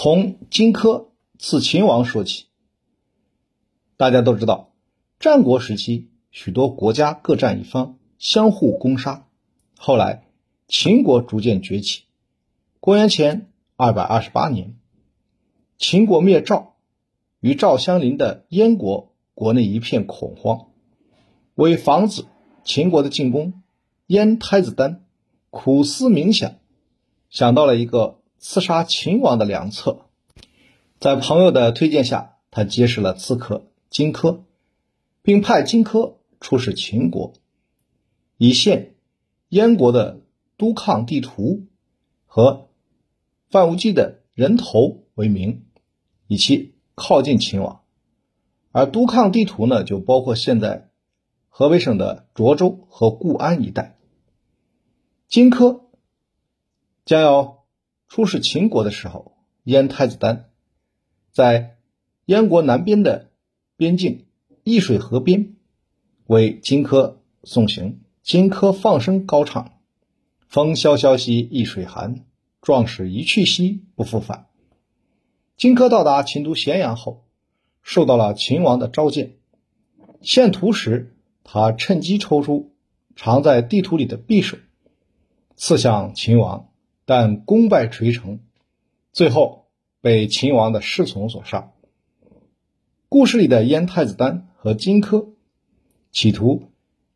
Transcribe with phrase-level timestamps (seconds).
[0.00, 1.08] 从荆轲
[1.40, 2.44] 刺秦王说起。
[3.96, 4.72] 大家都知道，
[5.18, 9.26] 战国时期许多国家各占一方，相互攻杀。
[9.76, 10.28] 后来
[10.68, 12.04] 秦国逐渐崛起。
[12.78, 14.78] 公元前二百二十八年，
[15.78, 16.76] 秦国灭赵，
[17.40, 20.68] 与赵相邻的燕国国内一片恐慌。
[21.56, 22.24] 为防止
[22.62, 23.64] 秦国的进攻，
[24.06, 25.04] 燕太子丹
[25.50, 26.54] 苦思冥想，
[27.30, 30.06] 想到了一个刺杀秦王的良策。
[31.00, 33.66] 在朋友的推荐下，他结识了刺客。
[33.90, 34.40] 荆轲，
[35.22, 37.32] 并派荆轲出使秦国，
[38.36, 38.94] 以献
[39.48, 40.20] 燕国的
[40.58, 41.66] 都抗地图
[42.26, 42.68] 和
[43.48, 45.64] 范无忌的人头为名，
[46.26, 47.80] 以期靠近秦王。
[48.70, 50.90] 而都抗地图呢，就包括现在
[51.48, 53.98] 河北省的涿州和固安一带。
[55.28, 55.80] 荆轲
[57.06, 57.57] 将要
[58.08, 60.50] 出使秦国的时候，燕太子丹
[61.32, 61.78] 在
[62.26, 63.26] 燕国南边的。
[63.76, 64.26] 边境
[64.64, 65.54] 易水河边，
[66.26, 68.00] 为荆轲送行。
[68.24, 69.78] 荆轲放声高唱
[70.48, 72.24] ：“风萧萧兮易水寒，
[72.60, 74.46] 壮士一去兮不复返。”
[75.56, 77.24] 荆轲到达秦都咸阳后，
[77.80, 79.36] 受到了秦王的召见。
[80.22, 81.14] 献图时，
[81.44, 82.74] 他趁机抽出
[83.14, 84.58] 藏在地图里的匕首，
[85.54, 86.67] 刺向秦王，
[87.10, 88.40] 但功败垂成，
[89.14, 89.70] 最后
[90.02, 91.72] 被秦王的侍从所杀。
[93.08, 95.30] 故事里的燕太子丹和荆轲，
[96.12, 96.64] 企图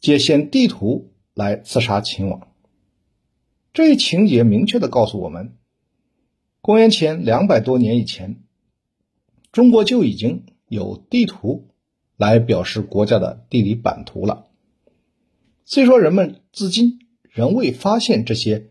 [0.00, 2.48] 借献地图来刺杀秦王。
[3.74, 5.58] 这一情节明确的告诉我们，
[6.62, 8.42] 公元前两百多年以前，
[9.52, 11.68] 中国就已经有地图
[12.16, 14.46] 来表示国家的地理版图了。
[15.66, 16.98] 虽说人们至今
[17.28, 18.70] 仍未发现这些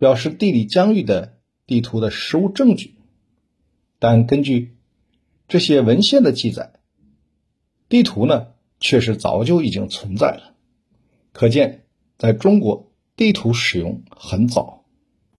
[0.00, 2.96] 表示地理疆域的地图的实物证据，
[4.00, 4.74] 但根据。
[5.52, 6.74] 这些文献的记载，
[7.88, 10.54] 地图呢，确实早就已经存在了，
[11.32, 11.86] 可见
[12.18, 14.79] 在中国地图使用很早。